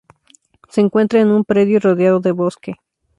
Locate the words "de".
2.21-2.31